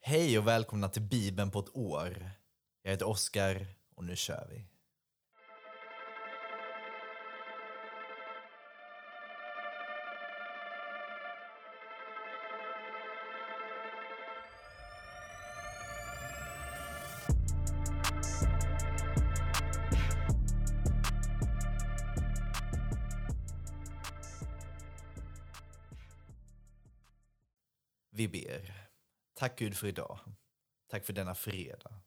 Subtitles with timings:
[0.00, 2.30] Hej och välkomna till Bibeln på ett år.
[2.82, 3.66] Jag heter Oskar
[3.96, 4.64] och nu kör vi.
[29.48, 30.20] Tack Gud för idag.
[30.90, 32.00] Tack för denna fredag.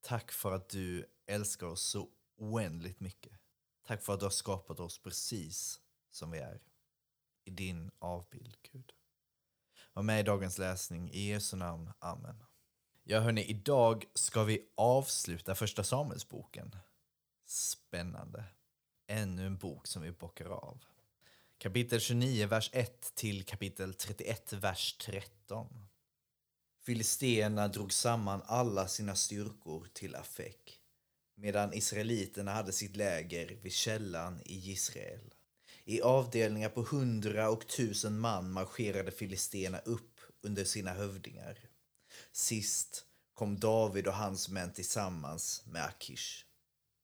[0.00, 3.32] Tack för att du älskar oss så oändligt mycket.
[3.86, 5.80] Tack för att du har skapat oss precis
[6.10, 6.60] som vi är.
[7.44, 8.92] I din avbild, Gud.
[9.92, 11.10] Var med i dagens läsning.
[11.10, 11.90] I Jesu namn.
[11.98, 12.44] Amen.
[13.04, 16.76] Ja, hörni, idag ska vi avsluta första Samuelsboken.
[17.46, 18.44] Spännande.
[19.06, 20.84] Ännu en bok som vi bockar av.
[21.58, 25.87] Kapitel 29, vers 1 till kapitel 31, vers 13.
[26.88, 30.80] Filisterna drog samman alla sina styrkor till Afek,
[31.36, 35.34] medan israeliterna hade sitt läger vid källan i Israel.
[35.84, 41.58] I avdelningar på hundra och tusen man marscherade filisterna upp under sina hövdingar.
[42.32, 46.44] Sist kom David och hans män tillsammans med Akish.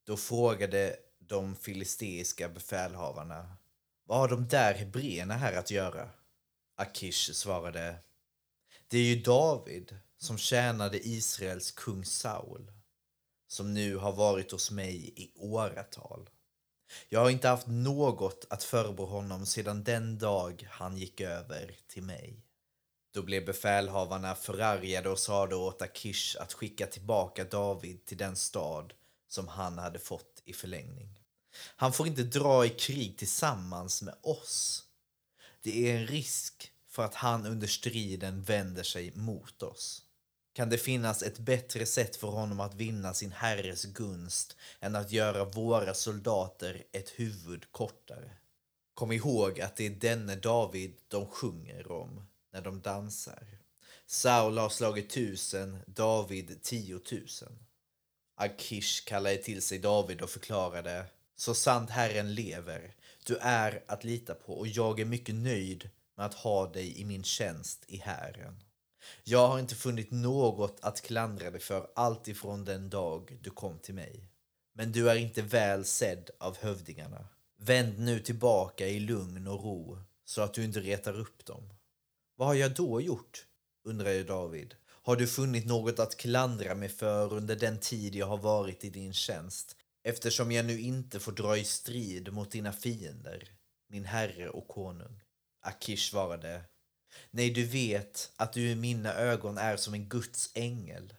[0.06, 3.56] Då frågade de filisteiska befälhavarna
[4.04, 6.10] vad har de där hebreerna här att göra?
[6.76, 7.96] Akish svarade
[8.94, 12.72] det är ju David som tjänade Israels kung Saul
[13.48, 16.30] som nu har varit hos mig i åratal.
[17.08, 22.02] Jag har inte haft något att förebrå honom sedan den dag han gick över till
[22.02, 22.44] mig.
[23.14, 28.94] Då blev befälhavarna förargade och sade åt Akish att skicka tillbaka David till den stad
[29.28, 31.20] som han hade fått i förlängning.
[31.76, 34.84] Han får inte dra i krig tillsammans med oss.
[35.62, 40.02] Det är en risk för att han under striden vänder sig mot oss.
[40.52, 45.12] Kan det finnas ett bättre sätt för honom att vinna sin herres gunst än att
[45.12, 48.30] göra våra soldater ett huvud kortare?
[48.94, 53.46] Kom ihåg att det är denne David de sjunger om när de dansar.
[54.06, 57.58] Saul har slagit tusen, David tiotusen.
[58.36, 62.94] Akish kallade till sig David och förklarade så sant Herren lever,
[63.26, 67.04] du är att lita på och jag är mycket nöjd med att ha dig i
[67.04, 68.62] min tjänst i hären
[69.24, 73.78] Jag har inte funnit något att klandra dig för allt ifrån den dag du kom
[73.78, 74.28] till mig.
[74.74, 77.28] Men du är inte väl sedd av hövdingarna.
[77.58, 81.74] Vänd nu tillbaka i lugn och ro så att du inte retar upp dem.
[82.36, 83.46] Vad har jag då gjort?
[83.84, 84.74] undrade David.
[84.86, 88.90] Har du funnit något att klandra mig för under den tid jag har varit i
[88.90, 93.48] din tjänst eftersom jag nu inte får dra i strid mot dina fiender,
[93.88, 95.20] min herre och konung.
[95.66, 96.64] Akish svarade,
[97.30, 101.14] nej du vet att du i mina ögon är som en Guds ängel,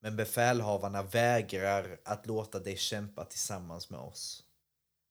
[0.00, 4.44] men befälhavarna vägrar att låta dig kämpa tillsammans med oss.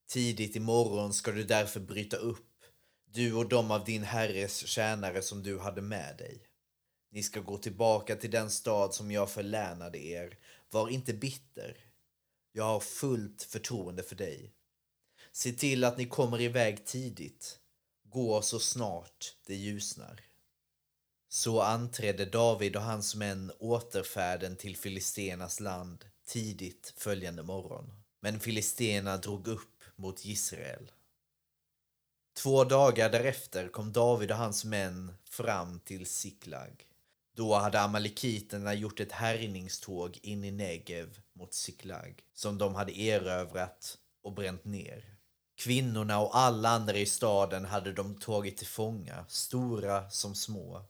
[0.09, 2.63] Tidigt imorgon ska du därför bryta upp,
[3.05, 6.45] du och de av din herres tjänare som du hade med dig.
[7.11, 10.37] Ni ska gå tillbaka till den stad som jag förlänade er.
[10.69, 11.77] Var inte bitter.
[12.51, 14.53] Jag har fullt förtroende för dig.
[15.31, 17.58] Se till att ni kommer iväg tidigt.
[18.11, 20.21] Gå så snart det ljusnar.
[21.27, 27.93] Så anträdde David och hans män återfärden till Filistenas land tidigt följande morgon.
[28.19, 30.91] Men Filistena drog upp mot Israel.
[32.37, 36.85] Två dagar därefter kom David och hans män fram till Siklag.
[37.35, 43.97] Då hade amalekiterna gjort ett härjningståg in i Negev mot Siklag som de hade erövrat
[44.21, 45.18] och bränt ner.
[45.59, 50.85] Kvinnorna och alla andra i staden hade de tagit till fånga, stora som små.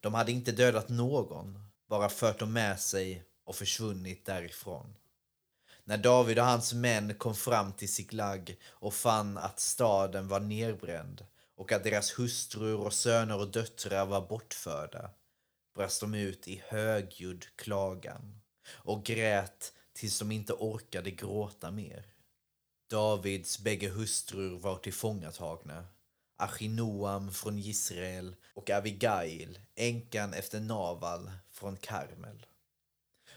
[0.00, 1.58] De hade inte dödat någon,
[1.88, 4.94] bara fört dem med sig och försvunnit därifrån.
[5.84, 11.26] När David och hans män kom fram till Siklag och fann att staden var nerbränd
[11.56, 15.10] och att deras hustrur och söner och döttrar var bortförda
[15.74, 18.40] brast de ut i högljudd klagan
[18.70, 22.06] och grät tills de inte orkade gråta mer.
[22.88, 25.86] Davids bägge hustrur var tillfångatagna.
[26.36, 32.46] Achinoam från Israel och Abigail, änkan efter Naval från Karmel.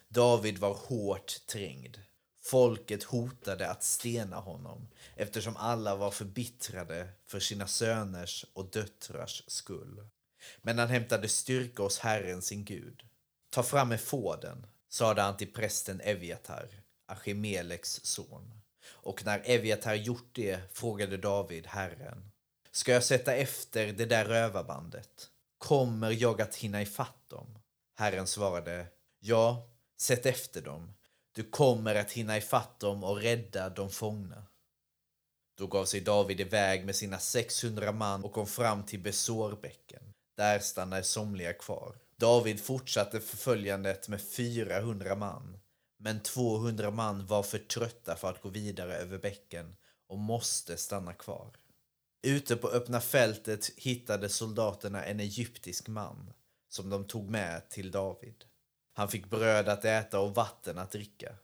[0.07, 1.97] David var hårt trängd.
[2.41, 10.07] Folket hotade att stena honom eftersom alla var förbittrade för sina söners och döttrars skull.
[10.61, 13.03] Men han hämtade styrka hos Herren sin Gud.
[13.49, 16.67] Ta fram efoden, sade han till prästen Eviatar,
[17.05, 18.60] Achimeleks son.
[18.93, 22.31] Och när Eviatar gjort det frågade David Herren.
[22.71, 25.29] Ska jag sätta efter det där rövarbandet?
[25.57, 27.59] Kommer jag att hinna ifatt dem?
[27.95, 28.87] Herren svarade,
[29.19, 30.93] ja, sätt efter dem.
[31.31, 34.43] Du kommer att hinna ifatt dem och rädda de fångna.
[35.57, 40.13] Då gav sig David iväg med sina 600 man och kom fram till Besorbäcken.
[40.37, 41.95] Där stannade somliga kvar.
[42.15, 45.59] David fortsatte förföljandet med 400 man,
[46.03, 49.75] men 200 man var för trötta för att gå vidare över bäcken
[50.07, 51.51] och måste stanna kvar.
[52.23, 56.33] Ute på öppna fältet hittade soldaterna en egyptisk man
[56.69, 58.45] som de tog med till David.
[58.93, 61.35] Han fick bröd att äta och vatten att dricka.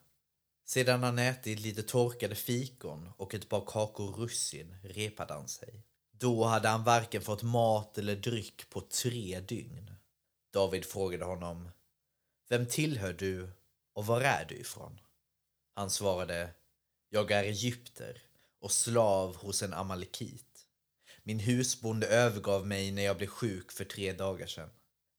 [0.66, 5.84] Sedan han ätit lite torkade fikon och ett par kakor russin repade han sig.
[6.12, 9.92] Då hade han varken fått mat eller dryck på tre dygn.
[10.54, 11.70] David frågade honom,
[12.50, 13.50] Vem tillhör du
[13.98, 15.00] och var är du ifrån?
[15.74, 16.50] Han svarade,
[17.10, 18.22] Jag är egypter
[18.62, 20.66] och slav hos en amalekit.
[21.24, 24.70] Min husbonde övergav mig när jag blev sjuk för tre dagar sedan.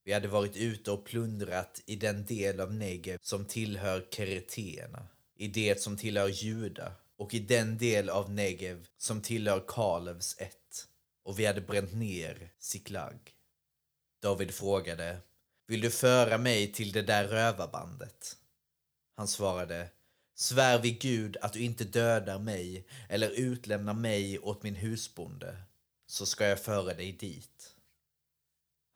[0.05, 5.49] Vi hade varit ute och plundrat i den del av Negev som tillhör keretéerna, i
[5.49, 10.89] det som tillhör Juda och i den del av Negev som tillhör Kalevs ett.
[11.23, 13.35] Och vi hade bränt ner Siklag.
[14.23, 15.19] David frågade,
[15.67, 18.37] vill du föra mig till det där rövarbandet?
[19.19, 19.88] Han svarade,
[20.35, 25.56] svär vid Gud att du inte dödar mig eller utlämnar mig åt min husbonde,
[26.06, 27.75] så ska jag föra dig dit.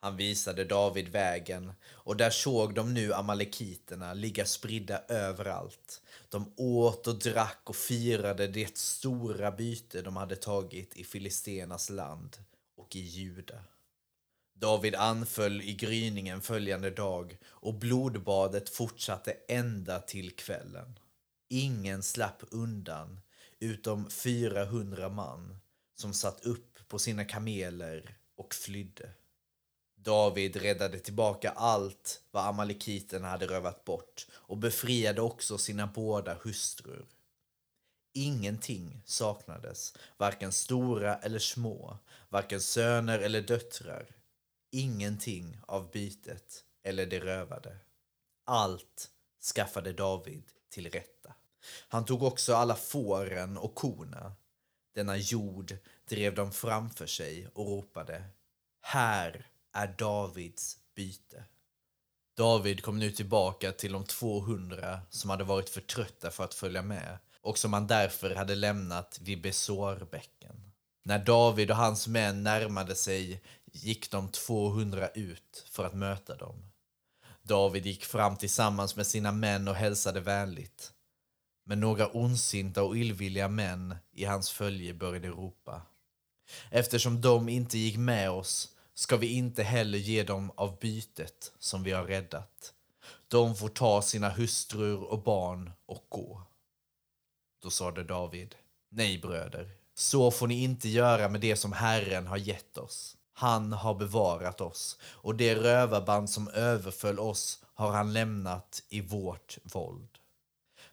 [0.01, 6.01] Han visade David vägen och där såg de nu amalekiterna ligga spridda överallt.
[6.29, 12.37] De åt och drack och firade det stora byte de hade tagit i Filistenas land
[12.75, 13.63] och i Juda.
[14.63, 20.99] David anföll i gryningen följande dag och blodbadet fortsatte ända till kvällen.
[21.49, 23.19] Ingen slapp undan
[23.59, 25.57] utom 400 man
[25.95, 29.09] som satt upp på sina kameler och flydde.
[29.95, 37.05] David räddade tillbaka allt vad amalekiterna hade rövat bort och befriade också sina båda hustrur.
[38.13, 41.97] Ingenting saknades, varken stora eller små,
[42.29, 44.22] varken söner eller döttrar.
[44.75, 47.77] Ingenting av bytet eller det rövade.
[48.45, 49.09] Allt
[49.55, 51.33] skaffade David till rätta.
[51.87, 54.33] Han tog också alla fåren och korna.
[54.95, 55.77] Denna jord
[56.09, 58.23] drev de framför sig och ropade
[58.81, 61.43] Här är Davids byte.
[62.37, 66.81] David kom nu tillbaka till de 200 som hade varit för trötta för att följa
[66.81, 70.71] med och som han därför hade lämnat vid Besorbäcken.
[71.05, 73.41] När David och hans män närmade sig
[73.73, 76.71] gick de 200 ut för att möta dem.
[77.43, 80.93] David gick fram tillsammans med sina män och hälsade vänligt.
[81.65, 85.81] Men några ondsinta och illvilliga män i hans följe började ropa.
[86.69, 91.83] Eftersom de inte gick med oss ska vi inte heller ge dem av bytet som
[91.83, 92.73] vi har räddat.
[93.27, 96.41] De får ta sina hustrur och barn och gå.
[97.61, 98.55] Då sade David,
[98.89, 103.17] nej bröder, så får ni inte göra med det som Herren har gett oss.
[103.33, 109.57] Han har bevarat oss och det rövarband som överföll oss har han lämnat i vårt
[109.63, 110.09] våld.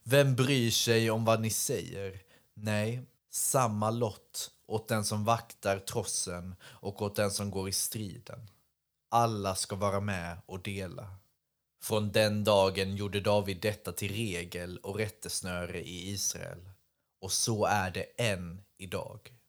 [0.03, 2.21] Vem bryr sig om vad ni säger?
[2.55, 8.51] Nej, samma lott åt den som vaktar trossen och åt den som går i striden.
[9.11, 11.15] Alla ska vara med och dela.
[11.83, 16.71] Från den dagen gjorde David detta till regel och rättesnöre i Israel.
[17.21, 19.40] Och så är det än idag.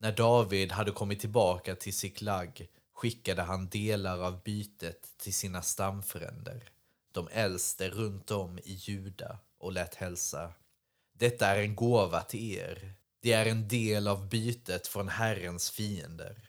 [0.00, 6.70] När David hade kommit tillbaka till Siklag skickade han delar av bytet till sina stamfränder,
[7.12, 10.52] de äldste runt om i Juda, och lät hälsa.
[11.12, 12.94] Detta är en gåva till er.
[13.22, 16.48] Det är en del av bytet från Herrens fiender.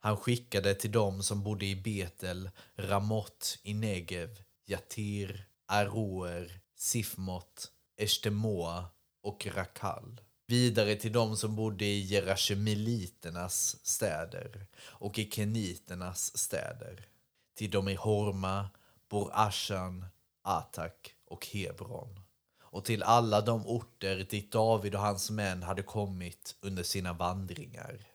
[0.00, 8.84] Han skickade till dem som bodde i Betel, Ramot i Negev, Jatir, Aroer, Sifmot, Eshtemoa
[9.22, 10.20] och Rakal.
[10.50, 17.06] Vidare till de som bodde i Jerashemiliternas städer och i Keniternas städer.
[17.54, 18.70] Till de i Horma,
[19.08, 20.04] Borashan,
[20.42, 22.20] Atak och Hebron
[22.60, 28.06] och till alla de orter dit David och hans män hade kommit under sina vandringar.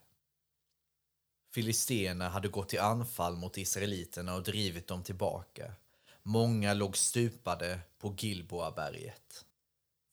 [1.53, 5.73] Filisterna hade gått till anfall mot israeliterna och drivit dem tillbaka.
[6.23, 9.45] Många låg stupade på Gilboaberget.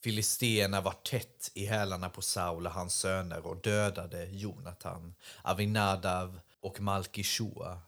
[0.03, 6.81] Filisterna var tätt i hälarna på Saul och hans söner och dödade Jonatan, Avinadav och
[6.81, 7.81] Malkishua,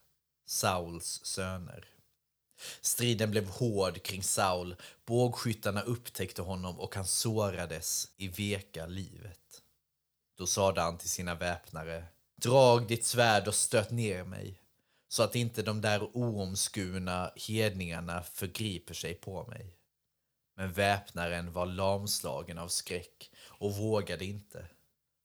[0.46, 1.88] Sauls söner.
[2.80, 4.76] Striden blev hård kring Saul.
[5.06, 9.62] Bågskyttarna upptäckte honom och han sårades i veka livet.
[10.38, 12.04] Då sade han till sina väpnare.
[12.42, 14.58] Drag ditt svärd och stöt ner mig.
[15.08, 19.76] så att inte de där oomskurna hedningarna förgriper sig på mig.
[20.62, 24.66] Men väpnaren var lamslagen av skräck och vågade inte.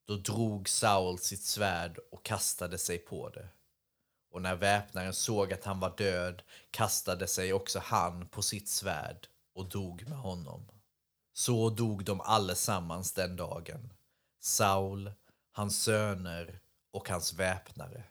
[0.08, 3.48] Då drog Saul sitt svärd och kastade sig på det.
[4.32, 9.28] Och när väpnaren såg att han var död kastade sig också han på sitt svärd
[9.56, 10.68] och dog med honom.
[11.34, 13.94] Så dog de allesammans den dagen.
[14.40, 15.12] Saul,
[15.52, 16.60] hans söner
[16.92, 18.04] och hans väpnare.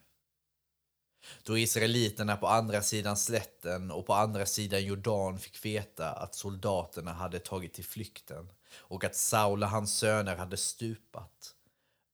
[1.43, 7.13] Då israeliterna på andra sidan slätten och på andra sidan Jordan fick veta att soldaterna
[7.13, 11.55] hade tagit till flykten och att Saul och hans söner hade stupat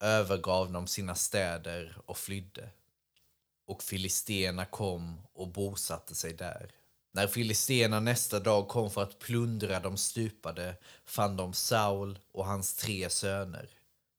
[0.00, 2.70] övergav de sina städer och flydde.
[3.66, 6.70] Och filisterna kom och bosatte sig där.
[7.12, 12.74] När filisterna nästa dag kom för att plundra de stupade fann de Saul och hans
[12.74, 13.70] tre söner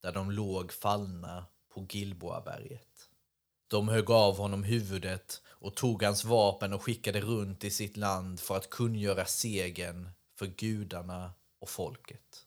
[0.01, 2.92] där de låg fallna på Gilboaberget.
[3.73, 8.39] De högg av honom huvudet och tog hans vapen och skickade runt i sitt land
[8.39, 12.45] för att kungöra segern för gudarna och folket.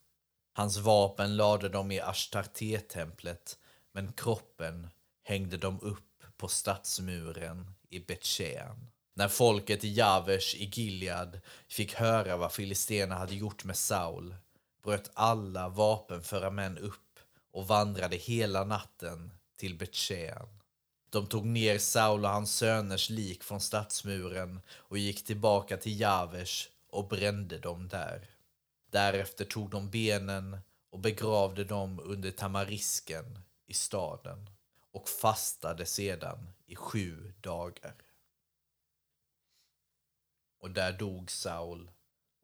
[0.53, 3.59] Hans vapen lade de i Ashtarte-templet
[3.93, 4.89] men kroppen
[5.23, 8.87] hängde de upp på stadsmuren i Betjean.
[9.15, 14.35] När folket i Javesh i Gilead fick höra vad filisterna hade gjort med Saul
[14.85, 17.19] bröt alla vapenföra män upp
[17.53, 20.49] och vandrade hela natten till Betjean.
[21.11, 26.69] De tog ner Saul och hans söners lik från stadsmuren och gick tillbaka till Javers
[26.91, 28.31] och brände dem där.
[28.91, 30.59] Därefter tog de benen
[30.91, 34.51] och begravde dem under tamarisken i staden
[34.93, 37.95] och fastade sedan i sju dagar.
[40.59, 41.91] Och där dog Saul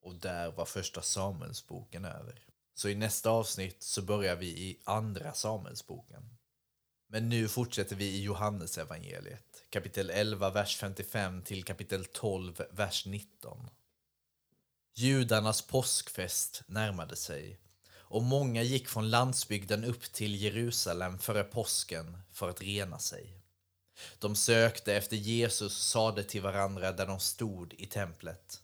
[0.03, 2.47] och där var första Samuelsboken över.
[2.75, 6.37] Så i nästa avsnitt så börjar vi i andra Samuelsboken.
[7.13, 13.07] Men nu fortsätter vi i Johannes evangeliet, kapitel 11, vers 55 till kapitel 12, vers
[13.07, 13.71] 19.
[14.95, 17.59] Judarnas påskfest närmade sig
[17.93, 23.33] och många gick från landsbygden upp till Jerusalem före påsken för att rena sig.
[24.19, 28.63] De sökte efter Jesus och sade till varandra där de stod i templet.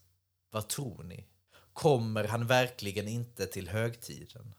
[0.51, 1.25] Vad tror ni?
[1.73, 4.53] Kommer han verkligen inte till högtiden?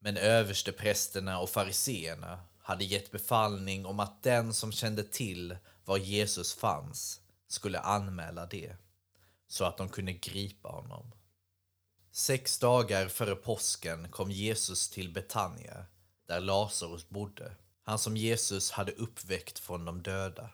[0.00, 6.54] Men översteprästerna och fariseerna hade gett befallning om att den som kände till var Jesus
[6.54, 8.76] fanns skulle anmäla det,
[9.48, 11.12] så att de kunde gripa honom.
[12.12, 15.86] Sex dagar före påsken kom Jesus till Betania,
[16.26, 20.50] där Lazarus bodde, han som Jesus hade uppväckt från de döda.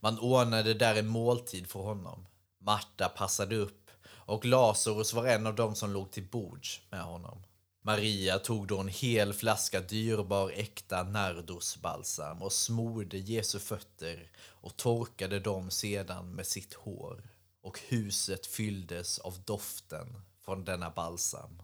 [0.00, 2.26] Man ordnade där en måltid för honom.
[2.58, 7.42] Marta passade upp och Lazarus var en av dem som låg till bords med honom.
[7.84, 15.40] Maria tog då en hel flaska dyrbar äkta nardusbalsam och smorde Jesu fötter och torkade
[15.40, 17.22] dem sedan med sitt hår.
[17.62, 21.62] Och huset fylldes av doften från denna balsam.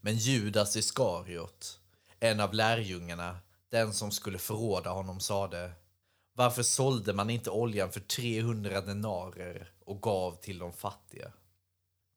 [0.00, 1.80] Men Judas Iskariot,
[2.20, 5.72] en av lärjungarna, den som skulle förråda honom, sade
[6.32, 11.32] Varför sålde man inte oljan för 300 denarer och gav till de fattiga?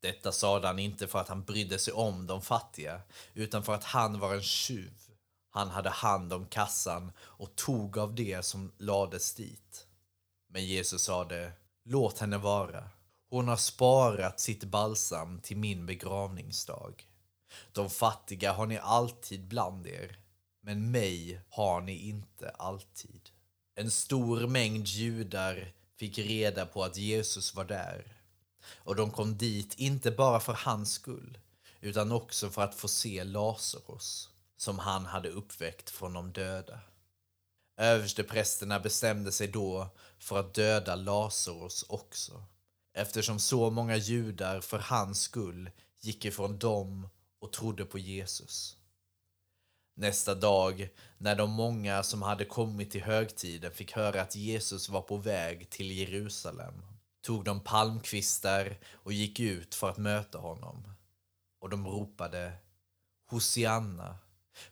[0.01, 3.01] Detta sade han inte för att han brydde sig om de fattiga,
[3.34, 4.93] utan för att han var en tjuv.
[5.50, 9.88] Han hade hand om kassan och tog av det som lades dit.
[10.50, 11.51] Men Jesus sade,
[11.86, 12.89] låt henne vara.
[13.29, 17.08] Hon har sparat sitt balsam till min begravningsdag.
[17.72, 20.17] De fattiga har ni alltid bland er,
[20.62, 23.29] men mig har ni inte alltid.
[23.75, 28.20] En stor mängd judar fick reda på att Jesus var där
[28.77, 31.38] och de kom dit inte bara för hans skull
[31.82, 36.80] utan också för att få se Lazarus som han hade uppväckt från de döda.
[37.77, 39.89] Översteprästerna bestämde sig då
[40.20, 42.44] för att döda Lazarus också
[42.94, 48.77] eftersom så många judar för hans skull gick ifrån dem och trodde på Jesus.
[49.96, 55.01] Nästa dag, när de många som hade kommit till högtiden fick höra att Jesus var
[55.01, 56.86] på väg till Jerusalem,
[57.21, 60.93] tog de palmkvistar och gick ut för att möta honom.
[61.59, 62.53] Och de ropade
[63.27, 64.17] Hosianna,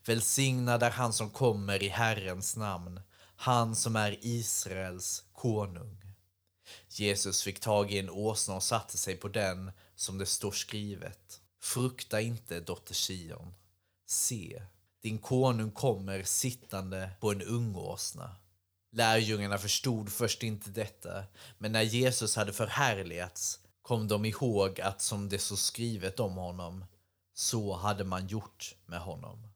[0.05, 3.01] välsignad är han som kommer i Herrens namn,
[3.35, 6.15] han som är Israels konung.
[6.89, 11.41] Jesus fick tag i en åsna och satte sig på den som det står skrivet.
[11.61, 13.53] Frukta inte, dotter Sion.
[14.05, 14.61] Se,
[15.01, 18.35] din konung kommer sittande på en ungåsna.
[18.91, 21.23] Lärjungarna förstod först inte detta,
[21.57, 26.85] men när Jesus hade förhärligats kom de ihåg att som det så skrivet om honom,
[27.33, 29.47] så hade man gjort med honom.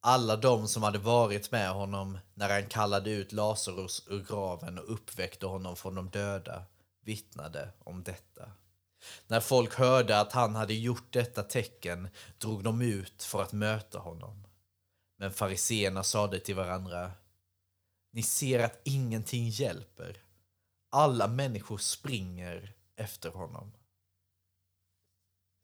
[0.00, 4.92] Alla de som hade varit med honom när han kallade ut Lazarus ur graven och
[4.92, 6.64] uppväckte honom från de döda
[7.04, 8.52] vittnade om detta.
[9.26, 13.98] När folk hörde att han hade gjort detta tecken drog de ut för att möta
[13.98, 14.46] honom.
[15.18, 17.12] Men fariseerna sade till varandra
[18.18, 20.22] ni ser att ingenting hjälper.
[20.90, 23.72] Alla människor springer efter honom.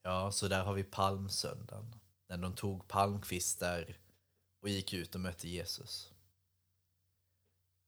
[0.02, 1.94] Ja, så där har vi palmsöndagen.
[2.28, 3.99] När de tog palmkvistar
[4.62, 6.12] och gick ut och mötte Jesus.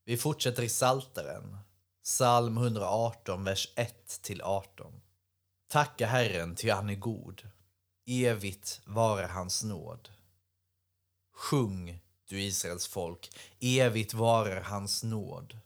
[0.05, 1.59] Vi fortsätter i Salteren.
[2.03, 5.01] psalm 118, vers 1-18.
[5.69, 7.51] Tacka Herren, ty han är god.
[8.07, 10.13] Evigt vare hans nåd.
[11.35, 13.31] Sjung, du Israels folk,
[13.61, 15.59] evigt varar hans nåd.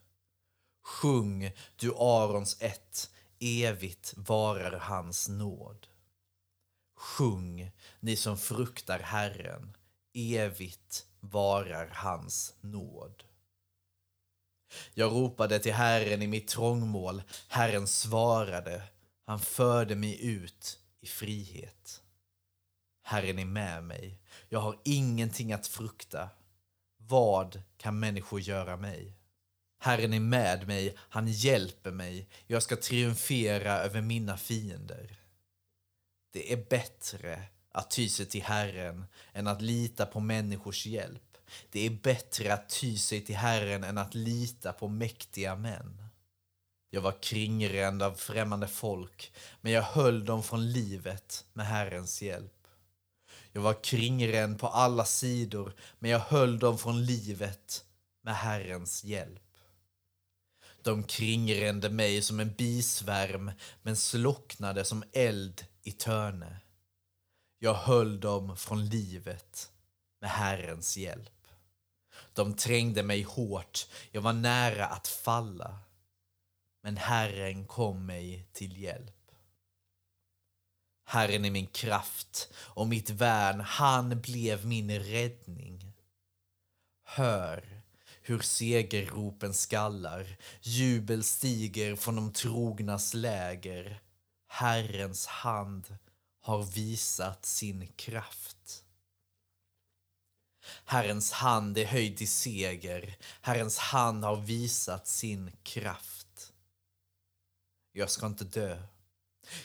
[0.82, 5.86] Sjung, du Arons ett, evigt varar hans nåd.
[6.96, 9.76] Sjung, ni som fruktar Herren,
[10.14, 13.24] evigt varar hans nåd.
[14.94, 18.82] Jag ropade till Herren i mitt trångmål, Herren svarade,
[19.26, 22.02] han förde mig ut i frihet.
[23.02, 26.28] Herren är med mig, jag har ingenting att frukta.
[27.10, 29.12] Vad kan människor göra mig?
[29.78, 35.16] Herren är med mig, han hjälper mig, jag ska triumfera över mina fiender.
[36.32, 41.36] Det är bättre att ty sig till Herren än att lita på människors hjälp.
[41.70, 46.04] Det är bättre att ty sig till Herren än att lita på mäktiga män.
[46.90, 52.59] Jag var kringränd av främmande folk, men jag höll dem från livet med Herrens hjälp.
[53.52, 57.84] Jag var kringränd på alla sidor, men jag höll dem från livet
[58.22, 59.42] med Herrens hjälp.
[60.82, 63.52] De kringrände mig som en bisvärm,
[63.82, 66.60] men slocknade som eld i törne.
[67.58, 69.72] Jag höll dem från livet
[70.20, 71.46] med Herrens hjälp.
[72.32, 75.78] De trängde mig hårt, jag var nära att falla.
[76.82, 79.19] Men Herren kom mig till hjälp.
[81.10, 85.92] Herren är min kraft och mitt värn, han blev min räddning.
[87.04, 87.82] Hör
[88.22, 94.02] hur segerropen skallar, jubel stiger från de trognas läger.
[94.46, 95.96] Herrens hand
[96.40, 98.84] har visat sin kraft.
[100.84, 106.52] Herrens hand är höjd till seger, Herrens hand har visat sin kraft.
[107.92, 108.82] Jag ska inte dö.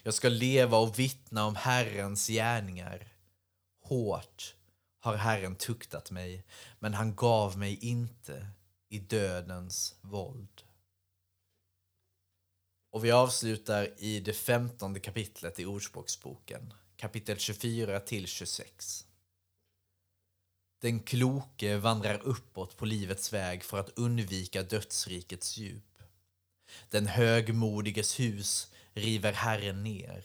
[0.03, 3.07] Jag ska leva och vittna om Herrens gärningar.
[3.81, 4.55] Hårt
[4.99, 6.43] har Herren tuktat mig,
[6.79, 8.47] men han gav mig inte
[8.89, 10.63] i dödens våld.
[12.91, 19.05] Och vi avslutar i det femtonde kapitlet i Ordspråksboken, kapitel 24 till 26.
[20.81, 26.03] Den kloke vandrar uppåt på livets väg för att undvika dödsrikets djup.
[26.89, 30.23] Den högmodiges hus river Herren ner.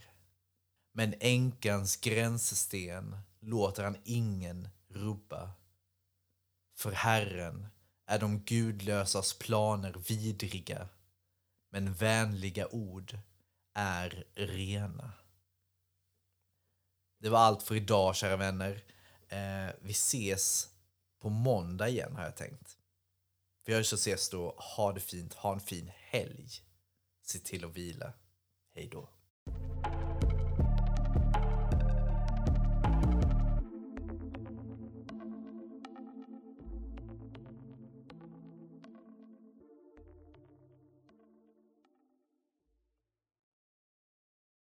[0.93, 5.51] Men änkans gränssten låter han ingen rubba.
[6.77, 7.67] För Herren
[8.07, 10.89] är de gudlösas planer vidriga,
[11.71, 13.19] men vänliga ord
[13.75, 15.13] är rena.
[17.19, 18.85] Det var allt för idag, kära vänner.
[19.29, 20.69] Eh, vi ses
[21.21, 22.79] på måndag igen, har jag tänkt.
[23.65, 24.55] Vi hörs och ses då.
[24.77, 25.35] Ha det fint.
[25.35, 26.49] Ha en fin helg.
[27.23, 28.13] Se till att vila.
[28.73, 29.09] Hej då.